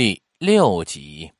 [0.00, 1.30] 第六集。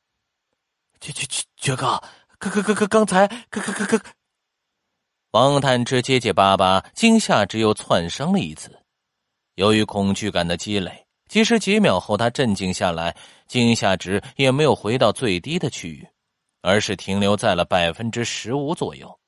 [1.01, 1.98] 绝绝绝绝哥，
[2.38, 4.03] 刚刚刚刚刚才，刚刚刚刚。
[5.30, 8.79] 王探之结结巴巴，惊吓值又窜升了一次。
[9.54, 13.16] 由于恐惧感的积累，即使几秒后他镇静下来，
[13.46, 16.06] 惊吓值也没有回到最低的区域，
[16.61, 19.18] 而是停留在了百分之十五左右。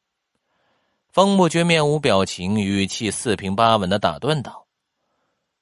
[1.11, 4.67] 风不觉面无表情，语气四平八稳的打断道：“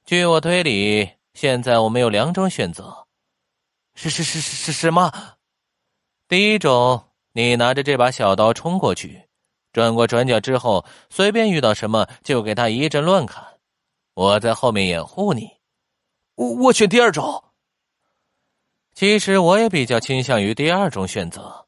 [0.05, 3.07] 据我推理，现在我们有两种选择。
[4.01, 5.13] 是是是是是什么？
[6.27, 9.25] 第一种，你拿着这把小刀冲过去。”
[9.75, 13.45] 转过转角之后，随便遇到什么就给他一阵乱砍，
[14.15, 15.51] 我在后面掩护你。
[16.35, 17.45] 我我选第二种。
[18.95, 21.67] 其实我也比较倾向于第二种选择。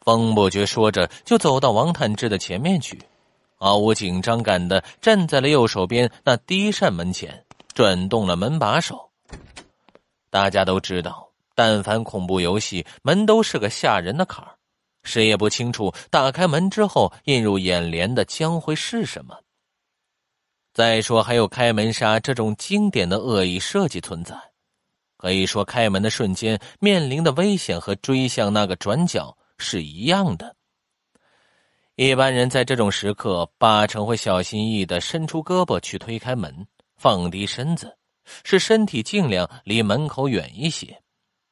[0.00, 3.00] 风不觉说着，就走到王探之的前面去，
[3.54, 9.11] 毫无紧张感的站在了右手边那第一扇门前，转动了门把手。
[10.32, 14.56] 大家都知道，但凡恐怖游戏，门都是个吓人的坎儿。
[15.02, 19.38] 谁也不清楚，打开门之后映入眼帘的将会是什么。
[20.72, 24.34] 再说，还有开门杀这种经典的恶意设计存在，
[25.18, 30.56] 可以说开门的瞬间面临的危险和追向那个转角是一样的。
[31.96, 37.98] 一般人在这种时刻，八成会小心翼翼的伸出胳膊去推开门，放低身子，
[38.44, 41.02] 是身体尽量离门口远一些，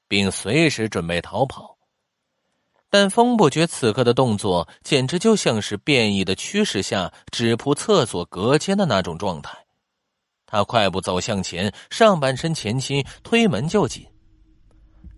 [0.08, 1.76] 并随时准备逃跑。
[2.88, 9.56] 但风不觉此刻的动作，简直就像是变异的趋势下纸铺厕所隔间的那种状态。
[10.44, 14.04] 他快步走向前，上半身前倾，推门就进。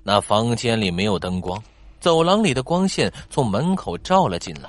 [0.03, 1.63] 那房间里没有灯光，
[1.99, 4.69] 走廊里的光线从门口照了进来，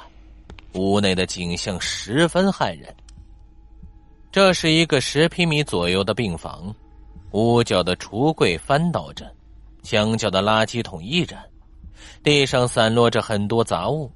[0.76, 2.96] 屋内的景象十分骇人。
[4.34, 6.74] 这是一个十平米左右的病房，
[7.34, 9.32] 屋角的橱柜翻倒着，
[9.84, 11.40] 墙角的垃圾桶亦然。
[12.24, 14.12] 地上散落着很多杂物，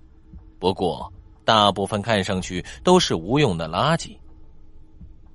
[0.58, 1.14] 不过
[1.46, 4.18] 大部分看上去都是无用的垃圾，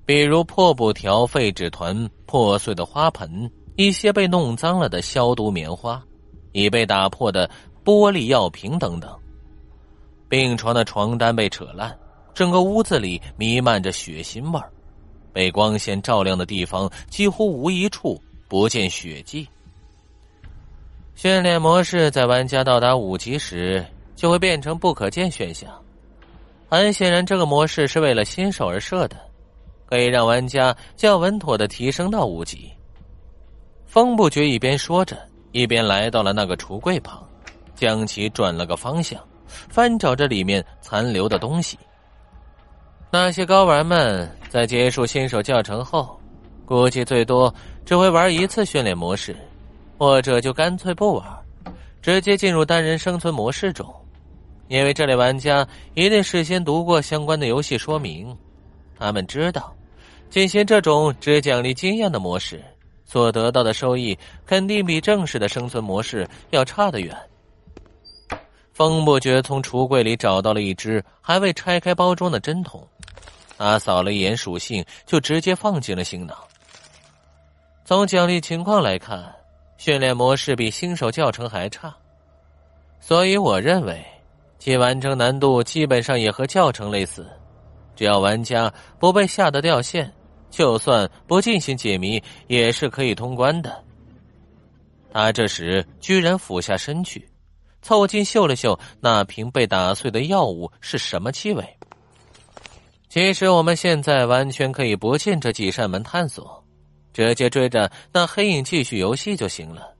[0.05, 6.03] 比如破布条、废纸团、破碎的花盆、一些被弄脏了的消毒棉花、
[6.51, 7.49] 已被打破的
[7.85, 9.09] 玻璃药瓶等等。
[10.27, 11.97] 病床的床单被扯烂，
[12.33, 14.69] 整个屋子里弥漫着血腥味儿，
[15.33, 19.47] 被光线照亮的地方几乎无一处不见血迹。
[21.15, 23.85] 训练模式在玩家到达五级时
[24.15, 25.69] 就会变成不可见选项。
[26.69, 29.15] 很显然，这个模式是为了新手而设的，
[29.85, 32.71] 可以让玩家较稳妥的提升到五级。
[33.85, 35.15] 风不觉一边说着，
[35.51, 37.23] 一边来到了那个橱柜旁，
[37.75, 41.77] 将其转了个方向，翻找着里面残留的东西。
[43.11, 46.15] 那些高玩们在结束新手教程后，
[46.63, 47.51] 估计最多
[47.83, 49.35] 只会玩一次训练模式。
[49.97, 51.25] 或者就干脆不玩，
[52.03, 53.91] 直接进入单人生存模式中，
[54.67, 58.35] 因为这类玩家一定事先读过相关的游戏说明，
[58.99, 59.73] 他们知道，
[60.29, 62.61] 进行这种只奖励经验的模式，
[63.05, 64.15] 所得到的收益
[64.45, 67.15] 肯定比正式的生存模式要差得远。
[68.71, 72.85] 风不觉从橱柜里找到了一只还未拆开包装的针筒，
[73.57, 76.37] 他扫了一眼属性，就直接放进了行囊。
[77.85, 79.33] 从奖励情况来看。
[79.75, 81.93] 训练模式比新手教程还差，
[83.01, 84.01] 所以我认为
[84.57, 87.27] 其完成难度基本上也和教程类似。
[87.93, 90.09] 只要玩家不被吓得掉线，
[90.49, 93.83] 就算不进行解谜也是可以通关的。
[95.11, 97.27] 他这时居然俯下身去，
[97.81, 101.77] 凑近嗅了嗅那瓶被打碎的药物是什么气味。
[103.13, 106.63] 其实我们现在完全可以不进这几扇门探索。
[107.13, 109.93] 直接追着那黑影继续游戏就行了。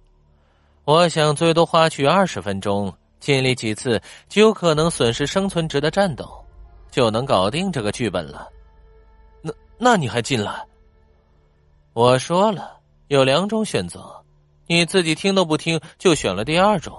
[0.83, 6.27] 我想最多花去二十分钟，尽力几次就有可能损失生存值的战斗，
[6.89, 8.49] 就能搞定这个剧本了。
[9.43, 10.65] 那那你还进来？
[11.93, 14.11] 我说了有两种选择，
[14.65, 16.97] 你自己听都不听就选了第二种。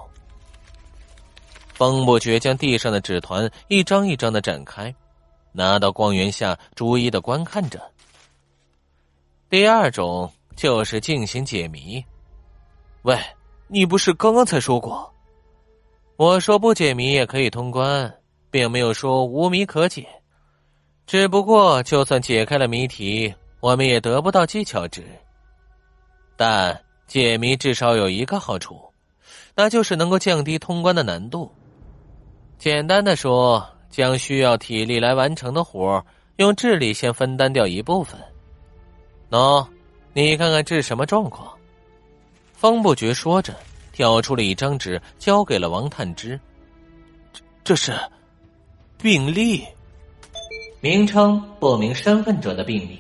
[1.72, 4.94] 风不觉将地上的纸团一张一张的展开，
[5.56, 7.80] 拿到光源下逐一的观看着。
[9.48, 12.04] 第二种就是进行解谜。
[13.02, 13.16] 喂，
[13.68, 15.08] 你不是刚刚才说过？
[16.16, 18.12] 我说不解谜也可以通关，
[18.50, 20.06] 并没有说无谜可解。
[21.06, 25.04] 只不过，就算解开了谜题，我们也得不到技巧值。
[26.36, 28.80] 但解谜至少有一个好处，
[29.54, 31.52] 那就是能够降低通关的难度。
[32.58, 36.05] 简单的说，将需要体力来完成的活
[36.38, 38.20] 用智力先分担掉一部分。
[39.31, 39.64] 喏，
[40.12, 41.49] 你看看这是什么状况？
[42.55, 43.55] 方不觉说着，
[43.93, 46.41] 挑出了一张纸，交给了王探之。
[47.32, 47.96] 这这是
[49.00, 49.64] 病历，
[50.81, 52.99] 名称不明身份者的病历，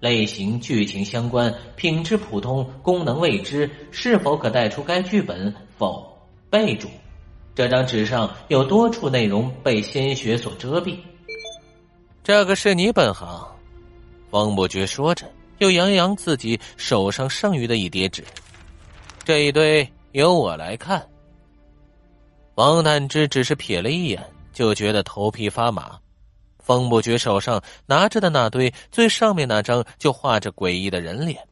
[0.00, 5.54] 类型剧情相关，品质普通，功能未知，是否可带出该剧本？
[5.78, 6.04] 否。
[6.50, 6.88] 备注：
[7.56, 10.98] 这张纸上有多处内容被鲜血所遮蔽。
[12.22, 13.48] 这个是你本行，
[14.30, 15.24] 方不觉说着，
[15.56, 18.22] 又扬扬自己手上剩余的一叠纸。
[19.24, 21.02] 这一堆由我来看。
[22.56, 24.22] 王探之只是瞥了一眼，
[24.52, 25.98] 就觉得头皮发麻。
[26.58, 31.42] 方不觉手上拿着的那堆最上面那张就画着诡异的人脸。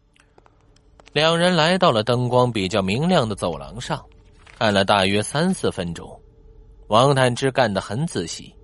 [1.14, 4.04] 两人来到了灯光比较明亮的走廊上，
[4.56, 6.20] 看了大约三四分钟。
[6.88, 8.54] 王探之干得很仔细，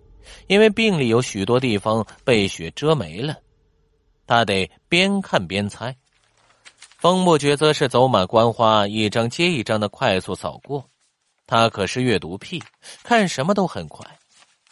[0.47, 3.37] 因为病里有许多地方被雪遮没了，
[4.27, 5.97] 他得边看边猜。
[6.99, 10.85] 风不觉则是走马观花，一张接一张的快速扫过。
[11.47, 12.63] 他可是阅读癖，
[13.03, 14.07] 看什么都很快，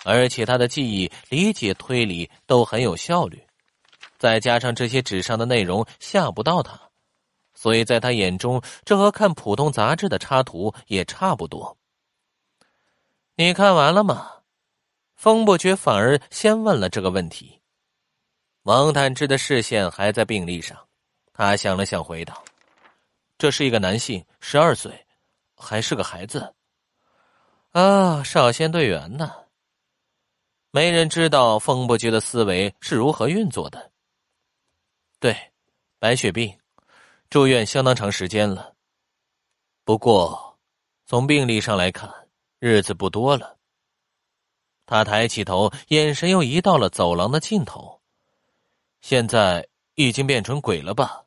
[0.04, 3.42] 而且他的记忆、理解、推理都很有效率。
[4.18, 6.78] 再加上这些纸上的内容吓不到他，
[7.60, 11.76] 所以在他眼中，这和看普通杂志的插图也差不多。
[13.34, 14.42] 你看完了吗？
[15.16, 17.60] 风不觉反而先问了这个问题。
[18.62, 20.78] 王探之的视线还在病历上。
[21.32, 22.40] 他想了想，回答
[23.36, 25.04] ：“这是一个男性，十二岁，
[25.56, 26.54] 还是个孩子。
[27.72, 29.34] 啊，少先队员呢？
[30.70, 33.90] 没人知道风不觉的思维是如何运作的。
[35.18, 35.36] 对，
[35.98, 36.56] 白血病，
[37.30, 38.74] 住院相当长时间了。
[39.84, 40.58] 不过，
[41.06, 42.10] 从病历上来看，
[42.58, 43.56] 日子不多了。”
[44.86, 48.00] 他抬起头，眼神又移到了走廊的尽头。
[49.00, 51.24] 现在已经变成鬼了吧？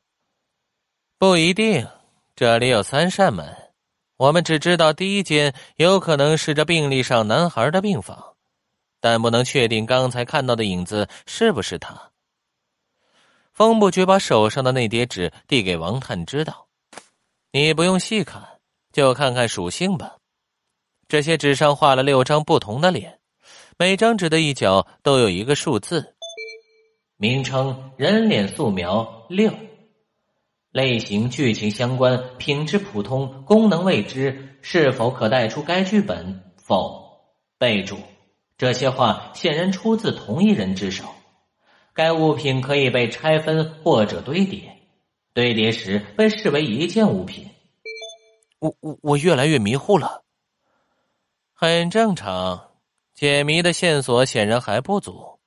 [1.16, 1.88] 不一定，
[2.34, 3.72] 这里有三扇门，
[4.16, 8.34] 我们只知道第一间有可能是这病历上男孩的病房，
[9.00, 12.11] 但不能确定刚才看到的影子是不是他。
[13.62, 16.66] 风不觉把手上的那叠纸递给王探，知道，
[17.52, 18.42] 你不用细看，
[18.92, 20.16] 就看看属性吧。
[21.06, 23.20] 这些纸上画了六张不同的脸，
[23.78, 26.16] 每张纸的一角都有一个数字，
[27.16, 29.52] 名称人脸素描六。
[30.72, 36.42] 类型剧情相关，品质普通，功能未知，是否可带出该剧本？
[36.56, 37.00] 否。
[37.58, 37.96] 备注：
[38.58, 41.04] 这些话显然出自同一人之手。
[41.92, 44.76] 该物品可以被拆分或者堆叠，
[45.32, 47.48] 堆叠时被视为一件物品。
[48.58, 50.22] 我我我越来越迷糊了。
[51.52, 52.70] 很正常，
[53.14, 55.38] 解谜的线索显然还不足。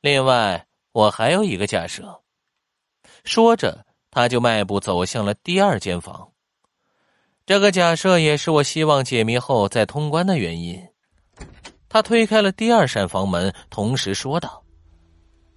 [0.00, 2.22] 另外，我还有一个假设。
[3.24, 3.86] 说着。
[4.12, 6.32] 他就迈步走向了第二间房，
[7.46, 10.84] 这个假设也是我希望解谜后再通关的原因。
[11.88, 14.64] 他推开了第二扇房门，同时说道：“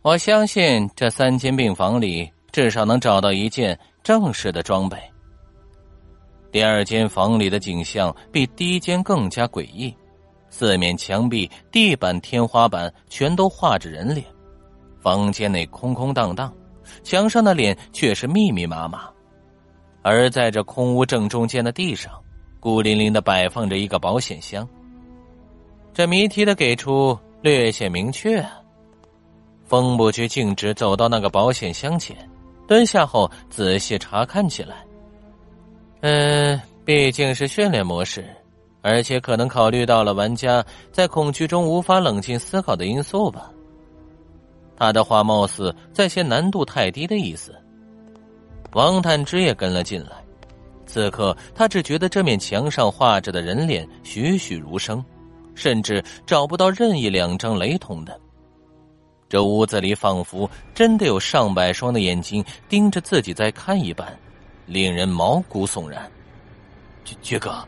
[0.04, 4.98] 我相信这三间病房里至少能找到一件正式的装备。”
[6.52, 9.96] 第二间房里的景象比第一间更加诡异，
[10.50, 14.26] 四面墙壁、地板、天花板全都画着人脸，
[15.02, 16.54] 房间内空空荡荡。
[17.02, 19.10] 墙上的脸却是密密麻麻，
[20.02, 22.12] 而在这空屋正中间的地上，
[22.60, 24.68] 孤零零的摆放着一个保险箱。
[25.94, 28.46] 这谜题的给出略显明确。
[29.74, 32.16] 风不觉径直走到那个保险箱前，
[32.68, 34.76] 蹲下后仔细查看起来。
[36.02, 38.24] 嗯，毕竟是训练模式，
[38.84, 43.50] 而且可能考虑到了玩家在恐惧中无法冷静思考的因素吧。
[44.78, 47.56] 他的话貌似在嫌难度太低的意思。
[48.74, 50.12] 王探之也跟了进来。
[50.86, 55.04] 此刻他只觉得这面墙上画着的人脸栩栩如生，
[55.56, 58.20] 甚至找不到任意两张雷同的。
[59.34, 64.16] 这屋子里仿佛真的有上百双的眼睛盯着自己在看一般，
[64.68, 66.08] 令人毛骨悚然。
[67.04, 67.68] 爵爵哥，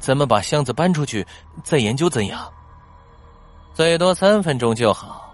[0.00, 1.24] 咱们把箱子搬出去，
[1.62, 2.52] 再研究怎样？
[3.74, 5.32] 最多三分钟就好。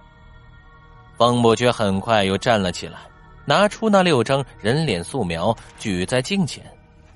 [1.16, 2.98] 方伯爵很快又站了起来，
[3.46, 6.62] 拿出那六张人脸素描，举在镜前，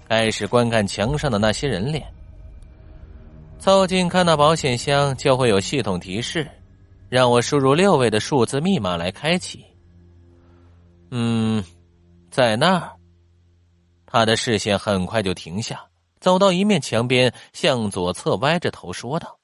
[0.09, 2.02] 开始观看墙上的那些人脸。
[3.59, 6.49] 凑近看那保险箱，就会有系统提示，
[7.14, 9.64] 让我输入六位的数字密码来开启。
[11.12, 11.62] 嗯，
[12.28, 12.90] 在那儿。
[14.04, 15.80] 他的视线很快就停下，
[16.18, 19.38] 走到一面墙边，向左侧歪着头说道：“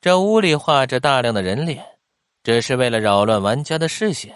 [0.00, 1.84] 这屋里画着大量的人脸。”
[2.42, 4.34] 只是为了扰乱玩家的视线。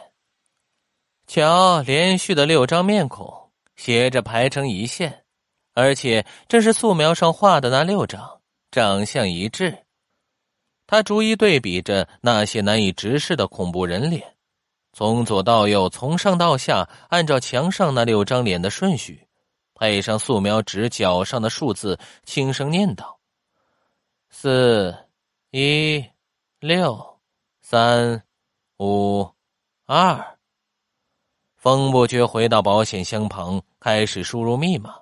[1.26, 5.24] 瞧，连续的六张面孔斜着排成一线，
[5.72, 9.81] 而且这是素描上画的那六张，长相一致。
[10.92, 14.36] 他逐一对比着那些难以直视的恐怖人脸，
[14.92, 19.26] 从左到右，从上到下，按照墙上那六张脸的顺序，
[19.74, 23.18] 配上素描纸角上的数字，轻声念道
[24.28, 24.94] ：“四、
[25.50, 26.04] 一、
[26.60, 27.18] 六、
[27.62, 28.22] 三、
[28.78, 29.26] 五、
[29.86, 30.36] 二。”
[31.56, 34.96] 风不觉回到保险箱旁，开始输入密码。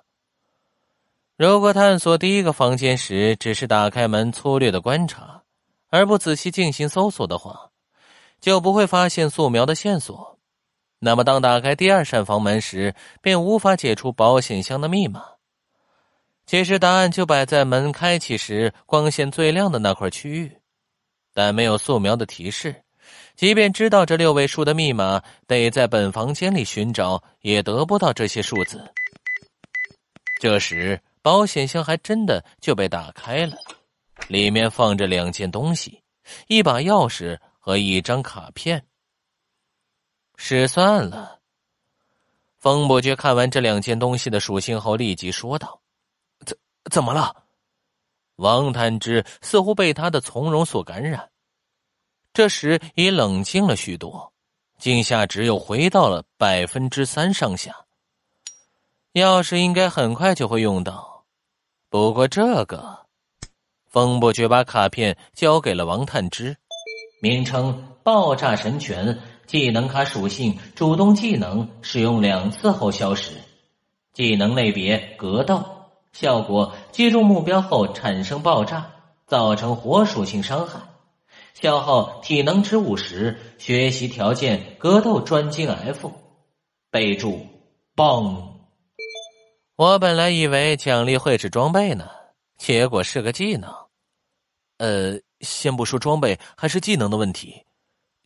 [1.35, 5.40] 如果探索第一个房间时只是打开门粗略的观察，
[5.91, 7.69] 而不仔细进行搜索的话，
[8.39, 10.39] 就不会发现素描的线索。
[10.97, 15.23] 那么，当打开第二扇房门时，便无法解除保险箱的密码。
[16.45, 20.57] 其实，答案就摆在门开启时光线最亮的那块区域，
[21.33, 22.83] 但没有素描的提示，
[23.35, 28.81] 即便知道这六位数的密码，得在本房间里寻找，也得不到这些数字。
[30.39, 30.99] 这时。
[31.23, 33.55] 保险箱还真的就被打开了，
[34.27, 36.03] 里面放着两件东西，
[36.47, 38.85] 一把钥匙和一张卡片。
[40.37, 41.39] 失算了。
[42.57, 45.81] 风伯爵看完这两件东西的属性后，立即说道
[46.45, 46.57] ：“怎
[46.91, 47.43] 怎么了？”
[48.37, 51.29] 王探之似乎被他的从容所感染，
[52.33, 54.31] 这时已冷静了许多，
[54.77, 57.85] 惊吓值又回到了百分之三上下。
[59.13, 61.25] 钥匙应该很快就会用到。
[61.89, 63.00] 不过这个，
[63.91, 66.55] 风伯爵把卡片交给了王探之，
[67.21, 73.33] 名称“爆炸神拳”，技能卡属性：主动技能使用两次后消失，
[74.13, 75.61] 技能类别：格斗，
[76.13, 78.93] 效果：击中目标后产生爆炸，
[79.27, 80.79] 造成火属性伤害，
[81.53, 83.37] 消耗体能值五十。
[83.57, 86.13] 学习条件：格斗专精 F，
[86.89, 87.45] 备注：
[87.93, 88.59] 棒。
[89.75, 92.07] 我本来以为奖励会是装备呢，
[92.61, 93.73] 结果是个技能。
[94.77, 97.65] 呃，先不说装备还是技能的问题，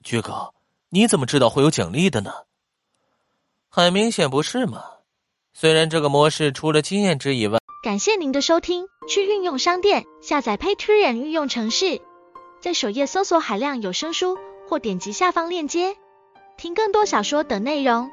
[0.03, 0.53] 爵哥，
[0.89, 2.33] 你怎么知道会有奖励的呢？
[3.69, 4.83] 很明显不是嘛。
[5.53, 8.87] 虽然这个模式除了经验值以外，感谢您的收听。
[9.07, 12.01] 去运用商店下载 Patreon 运用城市，
[12.59, 14.37] 在首页搜索海量有声书，
[14.67, 15.95] 或点击下方链接
[16.57, 18.11] 听更多小说等内容。